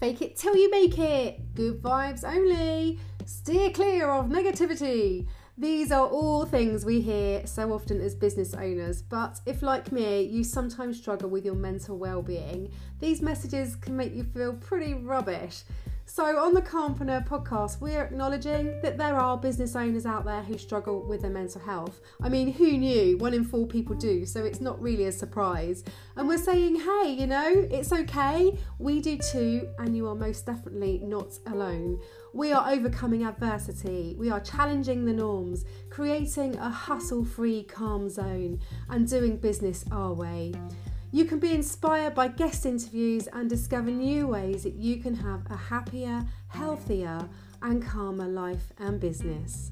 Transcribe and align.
Fake 0.00 0.20
it 0.20 0.36
till 0.36 0.54
you 0.54 0.70
make 0.70 0.98
it. 0.98 1.54
Good 1.54 1.82
vibes 1.82 2.22
only. 2.22 2.98
Steer 3.24 3.70
clear 3.70 4.10
of 4.10 4.26
negativity. 4.26 5.26
These 5.58 5.90
are 5.90 6.06
all 6.06 6.44
things 6.44 6.84
we 6.84 7.00
hear 7.00 7.46
so 7.46 7.72
often 7.72 8.02
as 8.02 8.14
business 8.14 8.52
owners, 8.52 9.00
but 9.00 9.40
if, 9.46 9.62
like 9.62 9.90
me, 9.90 10.20
you 10.20 10.44
sometimes 10.44 10.98
struggle 10.98 11.30
with 11.30 11.46
your 11.46 11.54
mental 11.54 11.96
well 11.96 12.20
being, 12.20 12.70
these 13.00 13.22
messages 13.22 13.74
can 13.74 13.96
make 13.96 14.14
you 14.14 14.24
feel 14.24 14.52
pretty 14.52 14.92
rubbish. 14.92 15.62
So, 16.08 16.38
on 16.38 16.54
the 16.54 16.62
Calmpreneur 16.62 17.26
podcast, 17.26 17.80
we're 17.80 18.04
acknowledging 18.04 18.80
that 18.80 18.96
there 18.96 19.16
are 19.16 19.36
business 19.36 19.74
owners 19.74 20.06
out 20.06 20.24
there 20.24 20.40
who 20.40 20.56
struggle 20.56 21.02
with 21.02 21.22
their 21.22 21.32
mental 21.32 21.60
health. 21.60 22.00
I 22.22 22.28
mean, 22.28 22.52
who 22.52 22.78
knew? 22.78 23.18
One 23.18 23.34
in 23.34 23.44
four 23.44 23.66
people 23.66 23.96
do, 23.96 24.24
so 24.24 24.44
it's 24.44 24.60
not 24.60 24.80
really 24.80 25.06
a 25.06 25.12
surprise. 25.12 25.82
And 26.14 26.28
we're 26.28 26.38
saying, 26.38 26.76
hey, 26.76 27.10
you 27.18 27.26
know, 27.26 27.66
it's 27.72 27.92
okay. 27.92 28.56
We 28.78 29.00
do 29.00 29.18
too, 29.18 29.68
and 29.80 29.96
you 29.96 30.06
are 30.06 30.14
most 30.14 30.46
definitely 30.46 31.00
not 31.02 31.40
alone. 31.48 31.98
We 32.32 32.52
are 32.52 32.70
overcoming 32.70 33.24
adversity, 33.24 34.14
we 34.16 34.30
are 34.30 34.40
challenging 34.40 35.06
the 35.06 35.12
norms, 35.12 35.64
creating 35.90 36.54
a 36.56 36.70
hustle 36.70 37.24
free 37.24 37.64
calm 37.64 38.08
zone, 38.08 38.60
and 38.88 39.08
doing 39.08 39.38
business 39.38 39.84
our 39.90 40.12
way. 40.12 40.52
You 41.12 41.24
can 41.24 41.38
be 41.38 41.52
inspired 41.52 42.14
by 42.14 42.28
guest 42.28 42.66
interviews 42.66 43.28
and 43.32 43.48
discover 43.48 43.90
new 43.90 44.26
ways 44.26 44.64
that 44.64 44.74
you 44.74 44.96
can 44.98 45.14
have 45.14 45.42
a 45.50 45.56
happier, 45.56 46.24
healthier, 46.48 47.28
and 47.62 47.84
calmer 47.84 48.26
life 48.26 48.72
and 48.78 49.00
business. 49.00 49.70